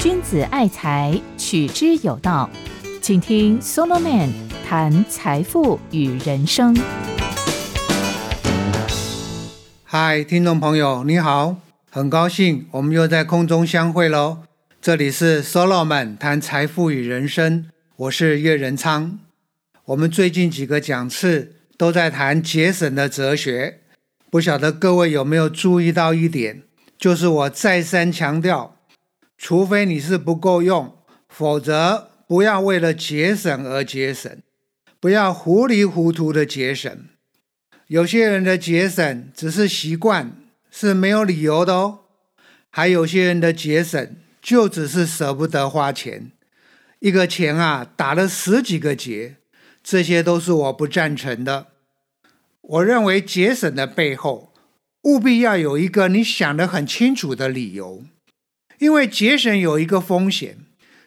[0.00, 2.50] 君子爱财，取之有道。
[3.00, 4.30] 请听 Solomon
[4.66, 6.76] 谈财富与人生。
[9.84, 11.56] 嗨，听众朋友，你好，
[11.90, 14.38] 很高兴我们又在空中相会喽。
[14.80, 17.66] 这里是 Solomon 谈财富与人生，
[17.96, 19.18] 我是岳仁昌。
[19.86, 23.80] 我们最近几个讲次都在谈节省的哲学，
[24.30, 26.62] 不晓得各位有没有注意到一点，
[27.02, 28.76] 就是我再三强调，
[29.36, 30.96] 除非你是不够用，
[31.28, 34.40] 否则不要为了节省而节省，
[35.00, 37.04] 不要糊里糊涂的节省。
[37.88, 40.36] 有些人的节省只是习惯，
[40.70, 42.02] 是没有理由的哦。
[42.70, 46.30] 还有些人的节省就只是舍不得花钱，
[47.00, 49.38] 一个钱啊打了十几个结，
[49.82, 51.66] 这些都是我不赞成的。
[52.60, 54.51] 我认为节省的背后，
[55.02, 58.04] 务必要有一个你想得很清楚的理由，
[58.78, 60.58] 因为节省有一个风险，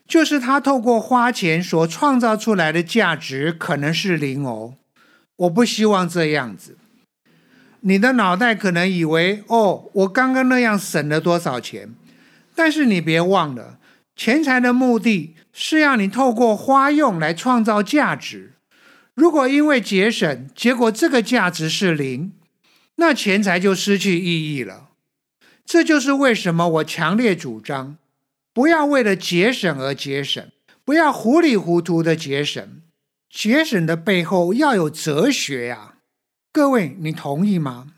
[0.06, 4.76] 就是他透过花钱所创造出来的价值可能是零哦。
[5.38, 6.78] 我不希望这样子。
[7.82, 11.94] 你的脑袋可能以为，哦，我刚刚那样省了多少钱？
[12.56, 13.78] 但是你别忘了，
[14.16, 18.54] 钱财的目的是要你透过花用来创造价值。
[19.14, 22.32] 如果因为节省，结果这个价值是零，
[22.96, 24.90] 那钱财就失去意义了。
[25.66, 27.98] 这就是为什么我强烈主张，
[28.54, 30.52] 不要为了节省而节省，
[30.84, 32.82] 不要糊里糊涂的节省。
[33.30, 35.96] 节省的背后要有哲学呀，
[36.54, 37.94] 各位，你同意吗？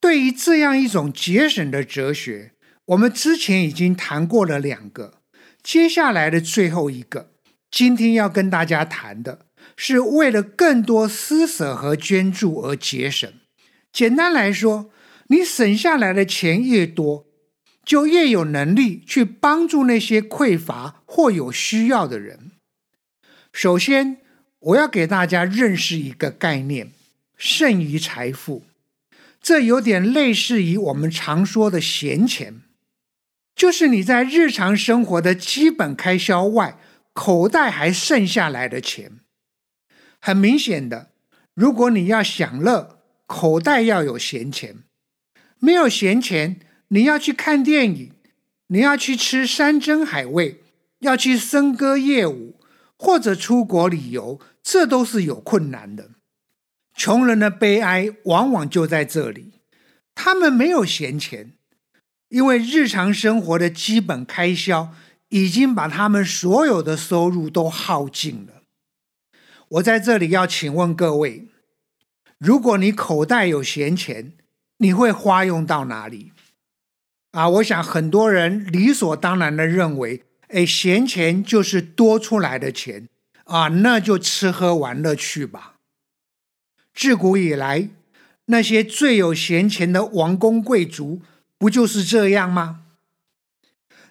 [0.00, 2.52] 对于这样一种节省的哲学，
[2.86, 5.20] 我们之前已经谈过了两个，
[5.62, 7.32] 接下来的最后一个，
[7.70, 13.30] 今天要跟大家谈的是为了更多施舍和捐助而节省。
[13.92, 14.90] 简单来说，
[15.26, 17.26] 你省下来的钱越多，
[17.84, 22.52] 就越有能力去帮助那些匮乏或有需要的人。
[23.52, 24.18] 首先，
[24.60, 26.92] 我要给大家认识一个概念：
[27.36, 28.64] 剩余财富。
[29.42, 32.62] 这有点类似于我们常说的闲钱，
[33.54, 36.78] 就是你在日常生活的基本开销外，
[37.12, 39.18] 口袋还剩下来的钱。
[40.20, 41.10] 很明显的，
[41.54, 44.84] 如果你要享乐，口袋要有闲钱；
[45.58, 48.12] 没有闲钱，你要去看电影，
[48.68, 50.62] 你要去吃山珍海味，
[51.00, 52.56] 要去笙歌夜舞。
[53.04, 56.10] 或者出国旅游，这都是有困难的。
[56.94, 59.54] 穷人的悲哀往往就在这里，
[60.14, 61.54] 他们没有闲钱，
[62.28, 64.94] 因为日常生活的基本开销
[65.30, 68.62] 已经把他们所有的收入都耗尽了。
[69.68, 71.48] 我在这里要请问各位：
[72.44, 74.32] 如果你口袋有闲钱，
[74.78, 76.32] 你会花用到哪里？
[77.30, 80.24] 啊，我想很多人理所当然的认为。
[80.48, 83.08] 哎，闲钱就是多出来的钱
[83.44, 85.76] 啊，那就吃喝玩乐去吧。
[86.92, 87.88] 自古以来，
[88.46, 91.22] 那些最有闲钱的王公贵族，
[91.56, 92.82] 不就是这样吗？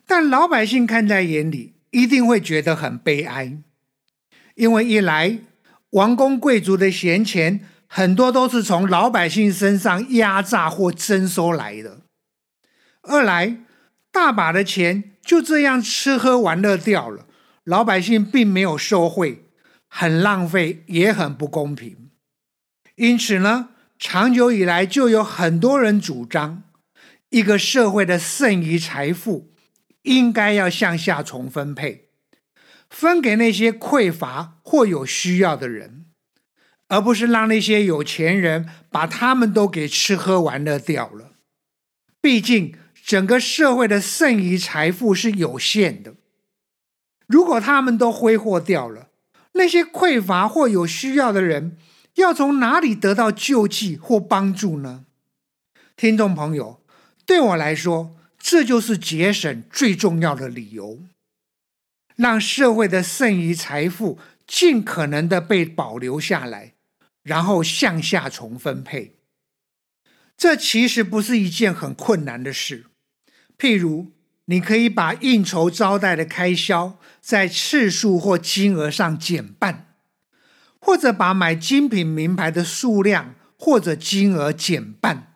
[0.07, 3.57] 但老百姓看在眼里，一定会觉得很悲哀，
[4.55, 5.39] 因为一来，
[5.89, 12.03] 王公贵族的闲钱很多都是从老百姓身上压榨或征收来的；
[13.01, 13.57] 二来，
[14.13, 15.11] 大把的钱。
[15.21, 17.27] 就这样吃喝玩乐掉了，
[17.65, 19.43] 老百姓并没有受贿，
[19.87, 22.09] 很浪费，也很不公平。
[22.95, 23.69] 因此呢，
[23.99, 26.63] 长久以来就有很多人主张，
[27.29, 29.51] 一个社会的剩余财富
[30.03, 32.09] 应该要向下重分配，
[32.89, 36.00] 分给那些匮乏或有需要的人，
[36.91, 41.31] 而不是让那些有钱人把他们都给吃喝玩乐掉了。
[42.21, 42.75] 毕竟。
[43.03, 46.13] 整个社会的剩余财富是有限的，
[47.25, 49.09] 如果他们都挥霍掉了，
[49.53, 51.75] 那些匮乏或有需要的人
[52.15, 55.05] 要从哪里得到救济或帮助呢？
[55.97, 56.79] 听众朋友，
[57.25, 60.99] 对我来说，这就是节省最重要的理由，
[62.15, 66.70] 让社会的剩余财富尽可能的被保留下来，
[67.23, 69.17] 然后向下重分配。
[70.37, 72.87] 这其实不是一件很困难的事。
[73.57, 74.11] 譬如，
[74.45, 79.95] 你可以把应酬招待的开销在次数或金额上减半，
[80.79, 85.33] 或者把买精品名牌的数量或者金额减半，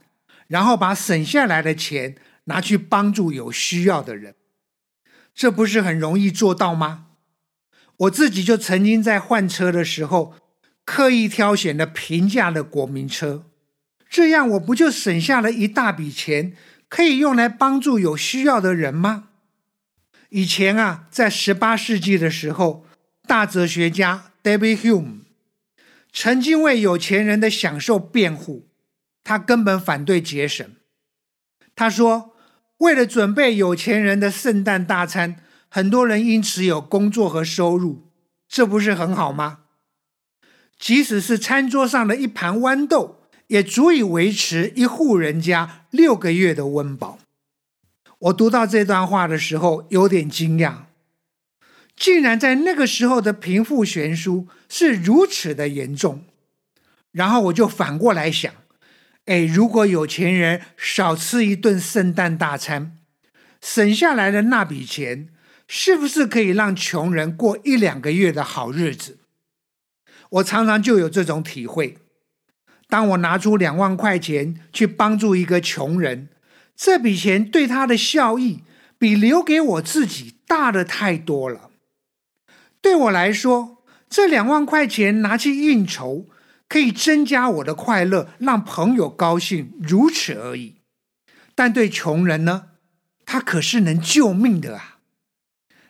[0.48, 2.16] 然后把省下来的钱
[2.46, 4.36] 拿去帮助有需要的人。
[5.36, 7.08] 这不是很容易做到吗？
[7.98, 10.34] 我自己就曾经在换车的时候，
[10.86, 13.46] 刻意挑选了平价的国民车，
[14.08, 16.56] 这样我不就省下了一大笔钱？
[16.88, 19.30] 可以用来帮助有需要的人吗？
[20.30, 22.86] 以前啊，在十八世纪的时候，
[23.28, 25.22] 大哲学家 David Hume
[26.14, 28.70] 曾经为有钱人的享受辩护，
[29.24, 30.66] 他根本反对节省。
[31.76, 32.36] 他说，
[32.78, 35.38] 为了准备有钱人的圣诞大餐，
[35.68, 38.12] 很多人因此有工作和收入，
[38.48, 39.65] 这不是很好吗？
[40.78, 47.20] 即使是餐桌上的一盘豌豆，也足以维持一户人家六个月的温饱。
[48.20, 50.84] 我读到这段话的时候，有点惊讶，
[51.96, 56.24] 竟然在那个时候的贫富悬殊是如此的严重。
[57.12, 58.54] 然后我就反过来想，
[59.26, 62.98] 哎，如果有钱人少吃一顿圣诞大餐，
[63.62, 65.30] 省下来的那笔钱，
[65.68, 69.18] 是不是可以让穷人过一两个月的好日子？
[70.30, 71.98] 我常常就有这种体会。
[72.88, 76.30] 当我拿出两万块钱去帮助一个穷人，
[76.76, 78.64] 这笔钱对他的效益
[78.98, 81.72] 比留给我自己大的太多了。
[82.82, 86.28] 对我来说，这两万块钱拿去应酬，
[86.70, 90.76] 可以增加我的快乐，让朋友高兴，如此而已。
[91.56, 92.68] 但对穷人呢，
[93.26, 95.00] 他可是能救命的啊！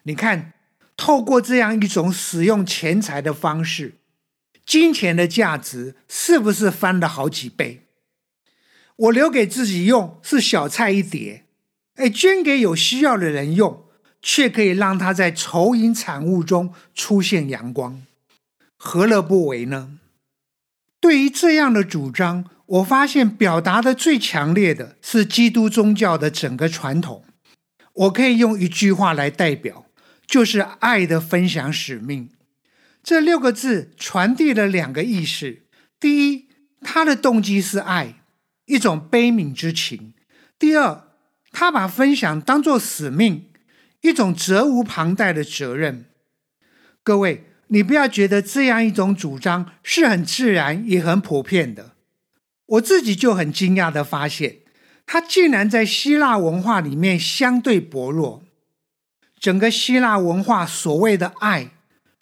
[0.03, 0.53] 你看，
[0.95, 3.95] 透过这样一种使用钱财的方式，
[4.65, 7.83] 金钱的价值是不是翻了好几倍？
[8.95, 11.45] 我留给自己用是小菜一碟，
[11.95, 13.85] 哎，捐给有需要的人用，
[14.21, 18.01] 却可以让他在愁云惨雾中出现阳光，
[18.77, 19.99] 何乐不为呢？
[20.99, 27.23] 对于这样的主张，我发现表达的最强烈的是基督宗教的整个传统。
[27.93, 29.85] 我可以用一句话来代表，
[30.25, 32.29] 就是爱的分享使命。
[33.05, 35.59] 这六个字传递了两个意思：
[35.99, 36.47] 第一，
[36.81, 38.15] 他的动机是爱。
[38.65, 40.15] 一种悲悯之情。
[40.57, 41.03] 第二，
[41.51, 43.45] 他把分享当作使命，
[44.01, 46.05] 一种责无旁贷的责任。
[47.03, 51.91] 各位，你不要觉得这样一种主张是很自然也很普遍的。
[52.65, 54.61] 我自己就很惊讶的发现，
[55.05, 58.43] 它竟然在希腊文化里面相对薄弱。
[59.39, 61.74] 整个希腊文化所谓的爱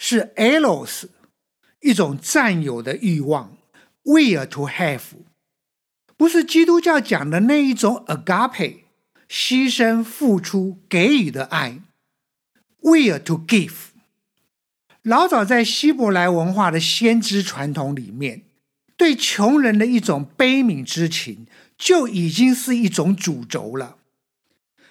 [0.05, 1.05] 是 eros，
[1.79, 3.55] 一种占有的欲望
[4.03, 4.99] ，will to have。
[6.17, 8.79] 不是基督教讲的那一种 agape，
[9.29, 11.79] 牺牲、付出、给予的爱
[12.81, 13.71] ，will to give。
[15.03, 18.41] 老早在希伯来文化的先知传统里面，
[18.97, 21.47] 对穷人的一种悲悯之情，
[21.77, 23.95] 就已经是一种主轴了。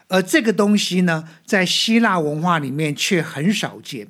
[0.08, 4.08] 而这个东西呢，在希腊文化里面却很少见。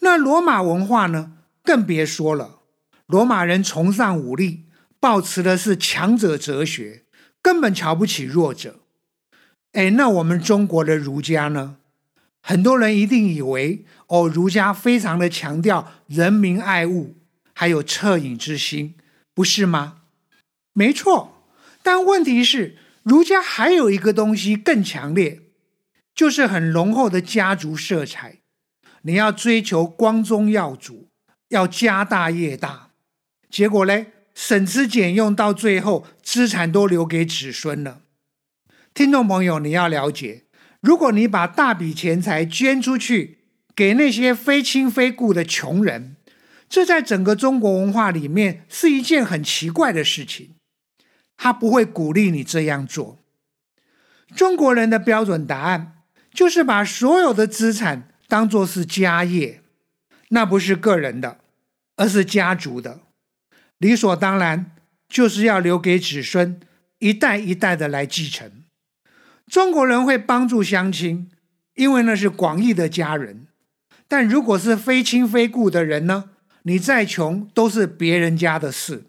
[0.00, 1.32] 那罗马文化呢，
[1.62, 2.60] 更别说了，
[3.06, 4.66] 罗马人崇尚武力。
[5.02, 7.04] 抱持的是强者哲学，
[7.40, 8.80] 根本瞧不起弱者。
[9.72, 11.78] 哎，那我们中国的儒家呢？
[12.42, 17.16] 很多人一定以为哦，儒家非常的强调人民爱物，
[17.54, 18.94] 还有恻隐之心，
[19.32, 20.02] 不是吗？
[20.74, 21.46] 没错，
[21.82, 25.40] 但问题是，儒家还有一个东西更强烈，
[26.14, 28.39] 就是很浓厚的家族色彩。
[29.02, 31.08] 你要追求光宗耀祖，
[31.48, 32.90] 要家大业大，
[33.48, 34.12] 结果嘞？
[34.34, 38.00] 省吃俭用，到最后资产都留给子孙了。
[38.94, 40.44] 听众朋友，你要了解，
[40.80, 43.40] 如果你把大笔钱财捐出去
[43.74, 46.16] 给那些非亲非故的穷人，
[46.68, 50.54] 这在整个中国文化里面是一件很奇怪的事情。
[51.36, 53.18] 他不会鼓励你这样做。
[54.34, 55.94] 中国人的标准答案
[56.32, 59.60] 就是把所有的资产当做是家业，
[60.28, 61.40] 那不是个人的，
[61.96, 63.00] 而是家族的。
[63.78, 64.70] 理所当然
[65.08, 66.60] 就是要留给子孙
[67.00, 68.62] 一代一代的来继承。
[69.48, 71.28] 中国人会帮助乡亲，
[71.74, 73.48] 因为那是广义的家人。
[74.06, 76.30] 但如果是非亲非故的人呢？
[76.62, 79.06] 你再穷都是别人家的事，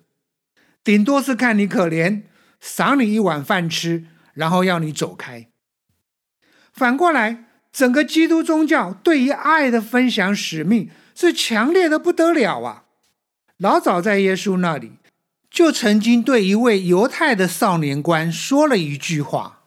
[0.84, 2.24] 顶多是看你可怜，
[2.60, 5.48] 赏你一碗饭吃，然后要你走开。
[6.74, 12.84] 反过来，整个基督宗教对于爱的分享使命是强烈的不得了啊！
[13.58, 14.94] 老早在耶稣那里，
[15.50, 19.64] 就曾经对一位犹太的少年官说了一句话：“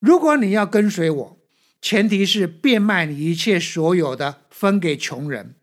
[0.00, 1.38] 如果你要跟随我，
[1.80, 5.54] 前提是变卖你一切所有的，分给穷人。”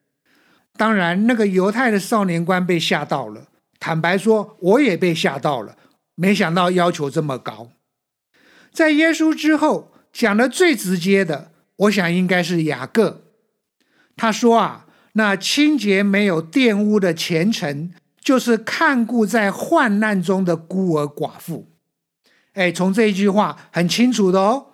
[0.78, 3.50] 当然，那个犹太的少年官被吓到了。
[3.80, 5.76] 坦白说，我也被吓到了。
[6.16, 7.72] 没想到要求这么高。
[8.72, 11.51] 在耶稣之后讲的最直接的，
[11.82, 13.24] 我想应该是雅各。
[14.16, 14.88] 他说啊。
[15.14, 21.68] 那清洁没有玷污的虔诚，就是看顾在患难中的孤儿寡妇。
[22.54, 24.68] 哎，从这一句话很清楚的哦。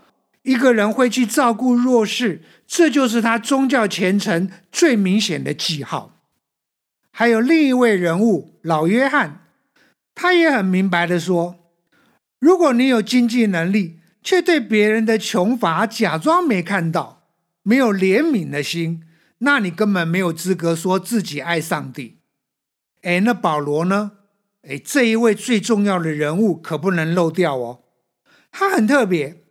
[0.43, 6.19] 一个人会去照顾弱势，这就是他宗教虔诚最明显的记号。
[7.09, 9.47] 还有另一位人物老约翰，
[10.13, 11.55] 他也很明白的说：
[12.39, 13.96] 如果你有经济能力，
[14.27, 17.29] 却对别人的穷乏假装没看到，
[17.63, 19.01] 没有怜悯的心，
[19.37, 22.17] 那你根本没有资格说自己爱上帝。
[23.03, 24.11] 哎，那保罗呢？
[24.67, 27.83] 哎，这一位最重要的人物可不能漏掉哦，
[28.51, 29.45] 他很特别。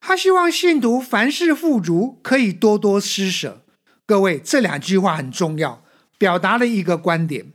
[0.00, 3.64] 他希望信徒凡事富足，可以多多施舍。
[4.04, 5.84] 各位，这两句话很重要，
[6.18, 7.52] 表达了一个观点：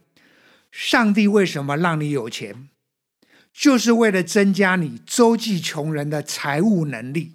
[0.71, 2.69] 上帝为什么让你有钱，
[3.53, 7.33] 就是为了增加你周济穷人的财务能力。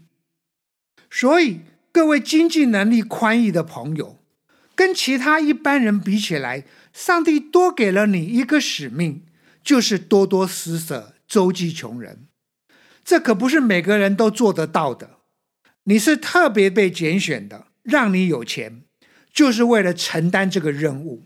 [1.11, 1.61] 所以，
[1.93, 4.19] 各位经济能力宽裕的朋友，
[4.75, 9.23] 跟其他一般人比起来，上帝多给了你一个使命，
[9.63, 12.27] 就是多多施舍，周济穷人。
[13.05, 15.19] 这可不是每个人都做得到的。
[15.85, 18.83] 你是特别被拣选的，让你有钱，
[19.33, 21.23] 就是为了承担这个任务。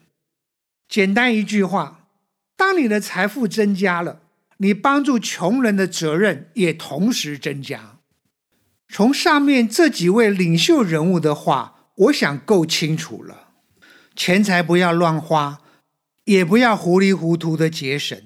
[0.87, 2.09] 简单一句话：
[2.57, 4.21] 当你的财富增加了，
[4.61, 7.99] 你帮助穷人的责任也同时增加。
[8.89, 13.49] 从上面这几位领袖人物的话，我想够清楚了。
[14.17, 15.59] 钱财不要乱花，
[16.25, 18.19] 也不要糊里糊涂的节省。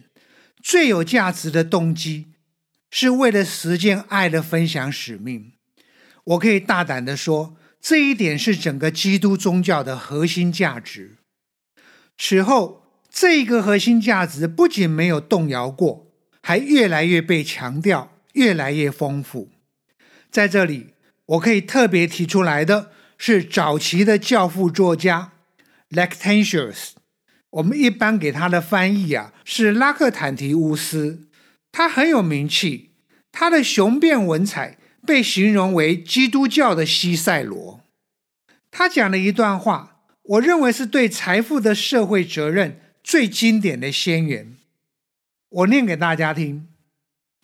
[0.63, 2.29] 最有价值的动机。
[2.97, 5.55] 是为了实践爱的分享使命，
[6.23, 11.17] 我可以大胆的说，这一点是整个基督宗教的核心价值。
[12.17, 16.07] 此后，这一个核心价值不仅没有动摇过，
[16.47, 19.51] 还越来越被强调，越来越丰富。
[20.31, 20.89] 在这里，
[21.25, 25.33] 我可以特别提出来的是早期的教父作家
[25.89, 26.91] Lactantius，
[27.49, 31.31] 我们一般给他的翻译啊是拉克坦提乌斯。
[31.73, 32.91] 他很有名气，
[33.33, 37.81] 他的雄辩文采被形容为基督教的西塞罗。
[38.71, 44.59] 他讲了一段话，我认为是对财富的社会责任最经典的先言。
[45.55, 46.67] 我念给大家听：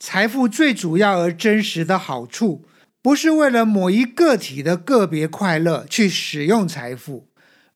[0.01, 2.67] 财富最主要而真实的好处，
[3.01, 7.29] 不是为了某一个体的个别快乐去使用财富，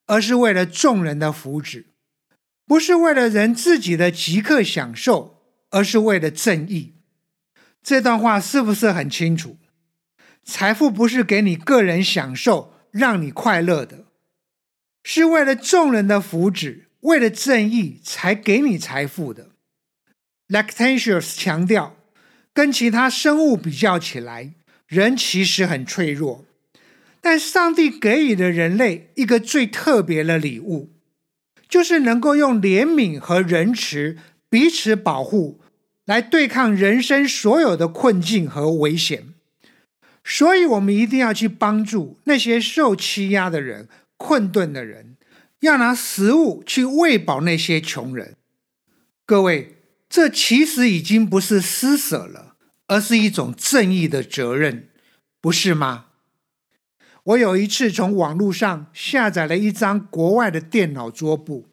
[0.06, 1.84] 而是为了众人的福祉，
[2.66, 5.34] 不是为了人自己的即刻享受。
[5.70, 6.94] 而是为了正义，
[7.82, 9.56] 这段话是不是很清楚？
[10.44, 14.04] 财富不是给你个人享受、让你快乐的，
[15.02, 19.53] 是为了众人的福祉、为了正义才给你财富的。
[20.48, 21.96] Lactantius 强调，
[22.52, 24.54] 跟其他生物比较起来，
[24.86, 26.44] 人其实很脆弱，
[27.20, 30.90] 但上帝给予了人类一个最特别的礼物，
[31.68, 34.16] 就是能够用怜悯和仁慈
[34.48, 35.60] 彼此保护。
[36.06, 39.32] 来对抗人生所有的困境和危险，
[40.22, 45.16] 所以我们一定要去帮助那些受欺压的人、困顿的人，
[45.60, 48.36] 要拿食物去喂饱那些穷人。
[49.24, 49.76] 各位，
[50.08, 52.56] 这其实已经不是施舍了，
[52.86, 54.88] 而是一种正义的责任，
[55.40, 56.06] 不是吗？
[57.24, 61.70] 我有一次从网络上下载了一张国外的电脑桌布，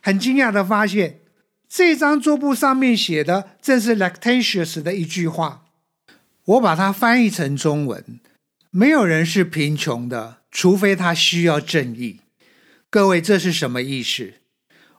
[0.00, 1.20] 很惊讶的发现。
[1.68, 5.66] 这张桌布上面写的正是 Lactantius 的一句话，
[6.44, 8.20] 我把它翻译成中文：
[8.70, 12.20] 没有人是贫穷的，除非他需要正义。
[12.88, 14.32] 各位，这是什么意思？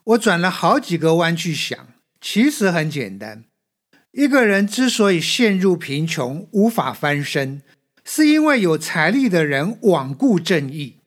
[0.04, 1.88] 我转了好几个弯去想，
[2.22, 3.46] 其实很简单：
[4.12, 7.62] 一个人之所以陷入贫穷，无法翻身，
[8.04, 10.98] 是因为有财力的人罔顾正义，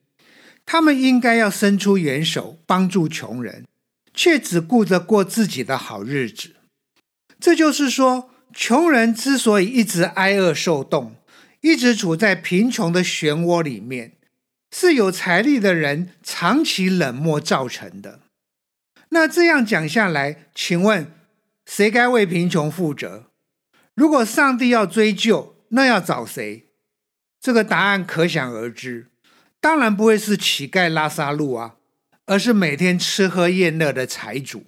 [0.64, 3.64] 他们应该要伸出援手，帮助穷人。
[4.14, 6.56] 却只顾着过自己的好日子，
[7.40, 11.16] 这就是说，穷人之所以一直挨饿受冻，
[11.62, 14.12] 一直处在贫穷的漩涡里面，
[14.70, 18.20] 是有财力的人长期冷漠造成的。
[19.14, 21.12] 那这样讲下来，请问
[21.64, 23.30] 谁该为贫穷负责？
[23.94, 26.66] 如果上帝要追究，那要找谁？
[27.40, 29.10] 这个答案可想而知，
[29.60, 31.76] 当然不会是乞丐拉萨路啊。
[32.26, 34.64] 而是每天吃喝宴乐的财主，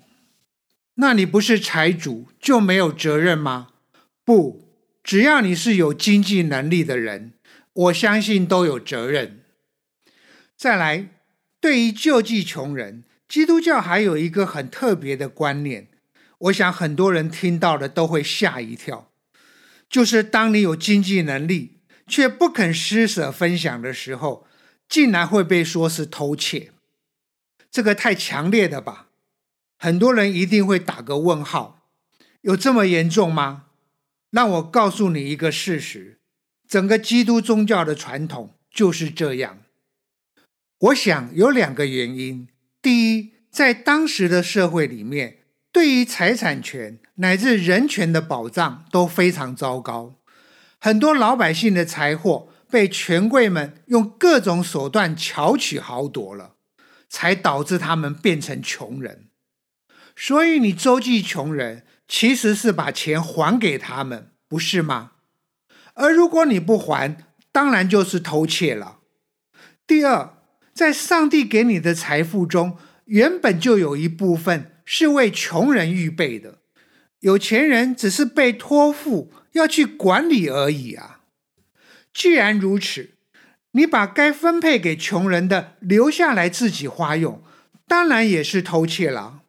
[0.96, 3.68] 那你不是财主就没有责任吗？
[4.24, 4.68] 不，
[5.04, 7.34] 只要你是有经济能力的人，
[7.72, 9.44] 我相信都有责任。
[10.56, 11.08] 再来，
[11.60, 15.88] 对于救济穷人，基督教还有一个很特别的观念，
[16.38, 19.10] 我想很多人听到了都会吓一跳，
[19.88, 24.46] 就是当你有经济能力却不肯施舍分享的时候，
[24.88, 26.72] 竟然会被说是偷窃。
[27.70, 29.08] 这个太强烈的吧，
[29.78, 31.88] 很多人一定会打个问号，
[32.42, 33.64] 有这么严重吗？
[34.30, 36.20] 让我告诉你一个事实：
[36.68, 39.60] 整个基督宗教的传统就是这样。
[40.78, 42.48] 我想有两个原因：
[42.84, 45.38] 第一，在当时的社会里面，
[45.72, 50.16] 对于财产权乃至人权的保障都非常糟糕，
[50.78, 56.56] 很多老百姓的财货被权贵们用各种手段巧取豪夺了，
[57.08, 59.30] 才导致他们变成穷人。
[60.14, 65.12] 所以，你周济穷人，其实是把钱还给他们，不是吗？
[65.94, 67.16] 而如果你不还，
[67.50, 68.98] 当然就是偷窃了。
[69.86, 70.34] 第二，
[70.74, 76.58] 在上帝给你的财富中，原本就有一部分是为穷人预备的，
[77.20, 81.20] 有钱人只是被托付要去管理而已啊。
[82.12, 83.10] 既然如此，
[83.72, 87.42] 你把该分配给穷人的留下来自己花用，
[87.86, 89.42] 当然也是偷窃了。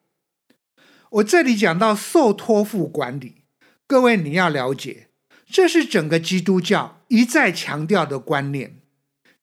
[1.10, 3.44] 我这里讲到受托付管理，
[3.88, 5.08] 各位你要了解，
[5.48, 8.80] 这是整个基督教一再强调的观念：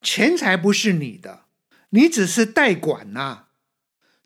[0.00, 1.41] 钱财不是你的，
[1.94, 3.44] 你只是代管呐。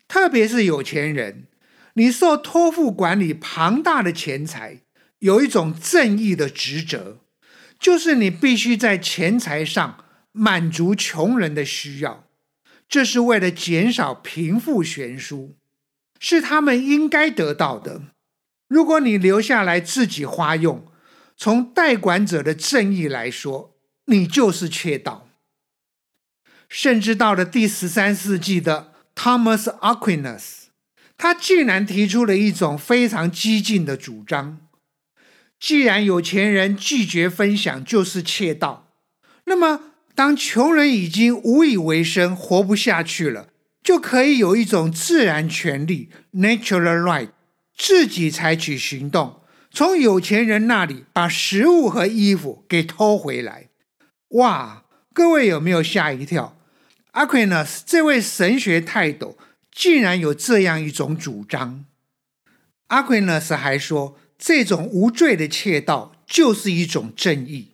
[0.07, 1.47] 特别是有钱人，
[1.93, 4.81] 你受托付管理庞大的钱财，
[5.19, 7.19] 有一种正义的职责，
[7.79, 12.27] 就是你必须在钱财上满足穷人的需要，
[12.87, 15.57] 这是为了减少贫富悬殊，
[16.19, 18.01] 是他们应该得到的。
[18.69, 20.89] 如果你留下来自己花用，
[21.35, 25.26] 从代管者的正义来说，你就是窃盗。
[26.67, 28.93] 甚至到了第十三世纪的。
[29.15, 30.65] Thomas Aquinas，
[31.17, 34.59] 他竟然提出了一种非常激进的主张：
[35.59, 38.91] 既然有钱人拒绝分享就是窃盗，
[39.45, 43.47] 那么当穷人已经无以为生、活不下去了，
[43.81, 47.29] 就可以有一种自然权利 （natural right），
[47.75, 53.69] 自己采取行动，从有钱人那里把食物和衣服给偷回来。
[54.29, 56.56] 哇，各位有没有吓一跳
[57.17, 59.39] ？Aquinas 这位神学泰斗
[59.71, 61.85] 竟然有这样一种主张。
[62.89, 67.71] Aquinas 还说，这种无罪的窃盗就是一种正义，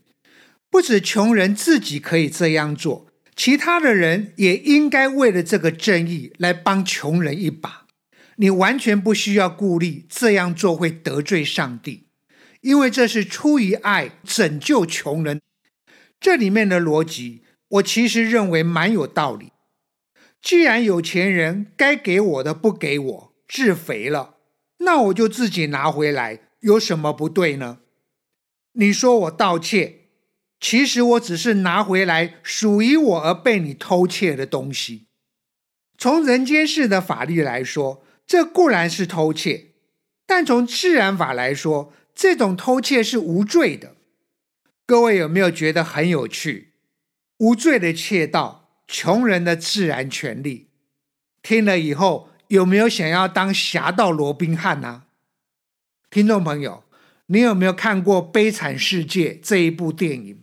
[0.70, 7.86] 不止穷人自己可以这样做，其他的人也应该为了这个正义来帮穷人一把。
[8.38, 12.08] 你完全不需要顾虑这样做会得罪上帝，
[12.62, 15.42] 因为这是出于爱拯救穷人。
[16.22, 17.43] 这里面的逻辑。
[17.74, 19.52] 我其实认为蛮有道理。
[20.42, 24.36] 既然有钱人该给我的不给我，自肥了，
[24.80, 27.80] 那我就自己拿回来，有什么不对呢？
[28.74, 30.10] 你说我盗窃，
[30.60, 35.08] 其实我只是拿回来属于我而被你偷窃的东西。
[35.98, 39.74] 从人间世的法律来说，这固然是偷窃，
[40.26, 43.96] 但从自然法来说，这种偷窃是无罪的。
[44.86, 46.73] 各位有没有觉得很有趣？
[47.38, 50.68] 无罪的窃盗，穷人的自然权利。
[51.42, 55.04] 听了以后，有没有想要当侠盗罗宾汉呢？
[56.10, 56.84] 听众朋友，
[57.26, 60.40] 你有没有看过《悲惨世界》这一部电影？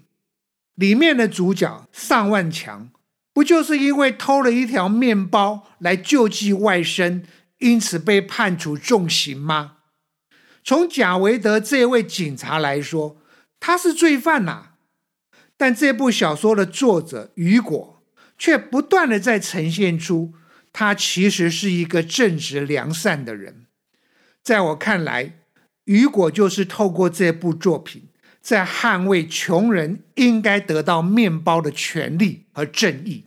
[0.74, 2.90] 里面的主角上万强，
[3.32, 7.22] 不就是因为偷了一条面包来救济外甥，
[7.58, 9.76] 因此被判处重刑吗？
[10.64, 13.16] 从贾维德这位警察来说，
[13.58, 14.69] 他是罪犯呐。
[15.60, 18.02] 但这部小说的作者雨果
[18.38, 20.32] 却不断的在呈现出
[20.72, 23.66] 他其实是一个正直良善的人。
[24.42, 25.34] 在我看来，
[25.84, 28.08] 雨果就是透过这部作品，
[28.40, 33.26] 在捍卫穷人应该得到面包的权利和正义。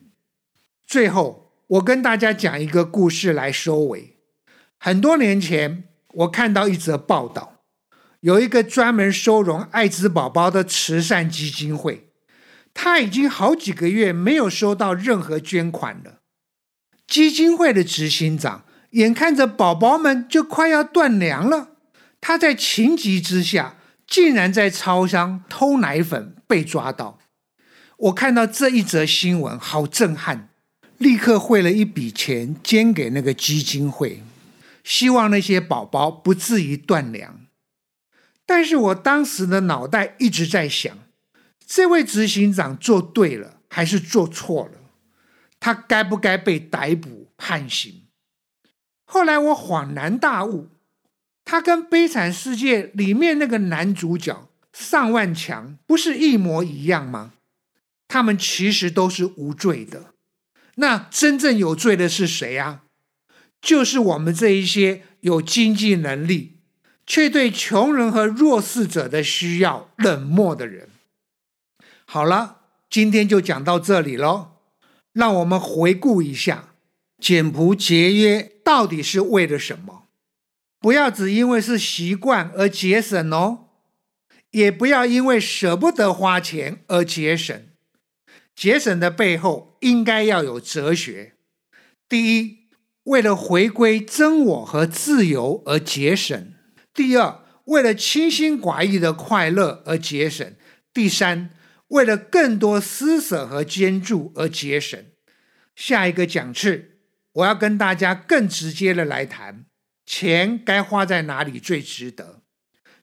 [0.87, 4.17] 最后，我跟大家讲一个故事来收尾。
[4.79, 7.59] 很多年前，我看到一则报道，
[8.21, 12.09] 有一个专门收容艾滋宝宝的慈善基金会。
[12.73, 16.19] 他已经好几个月没有收到任何捐款了。
[17.07, 21.69] 基金会的执行长眼看着宝宝们就快要断粮了，
[22.19, 23.75] 他在情急之下，
[24.07, 27.19] 竟然在超商偷奶粉被抓到。
[27.97, 30.49] 我看到这一则新闻，好震撼，
[30.97, 34.23] 立刻汇了一笔钱捐给那个基金会，
[34.83, 37.41] 希望那些宝宝不至于断粮。
[38.45, 40.97] 但是我当时的脑袋一直在想。
[41.65, 44.79] 这位执行长做对了还是做错了？
[45.59, 48.03] 他该不该被逮捕判刑？
[49.05, 50.69] 后来我恍然大悟，
[51.45, 57.33] 他跟《悲惨世界》里面那个男主角上万强不是一模一样吗？
[58.07, 60.13] 他们其实都是无罪的。
[60.75, 62.83] 那真正有罪的是谁啊？
[63.61, 66.57] 就是我们这一些有经济能力、
[67.07, 70.89] 却对穷人和弱势者的需要冷漠的人。
[72.05, 74.51] 好了，今天就讲到这里喽。
[75.13, 76.73] 让我们回顾一下，
[77.19, 80.07] 简朴节约到底是为了什么？
[80.79, 83.67] 不要只因为是习惯而节省哦，
[84.49, 87.63] 也不要因为舍不得花钱而节省。
[88.55, 91.33] 节省的背后应该要有哲学。
[92.09, 92.67] 第一，
[93.03, 96.53] 为了回归真我和自由而节省；
[96.93, 100.53] 第二，为了清心寡欲的快乐而节省；
[100.91, 101.51] 第三。
[101.93, 104.99] 为了更多施舍和捐助而节省。
[105.75, 106.97] 下一个讲次，
[107.33, 109.65] 我要跟大家更直接的来谈，
[110.03, 112.41] 钱该花在哪里最值得。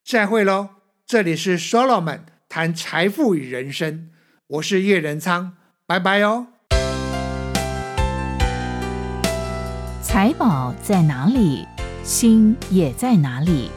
[0.05, 0.71] 再会喽，
[1.07, 4.11] 这里是 Solomon 谈财富与人生，
[4.49, 6.49] 我是叶仁昌，拜拜哦。
[10.03, 11.65] 财宝在哪里，
[12.03, 13.71] 心也在哪里。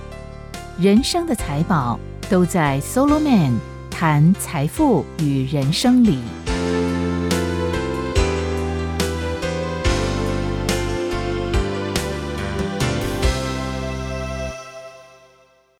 [0.79, 3.72] 人生的财宝都在 Solomon。
[3.93, 6.42] 谈财富与人生理。